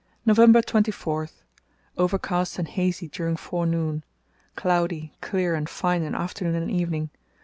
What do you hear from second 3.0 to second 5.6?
during forenoon. Cloudy, clear,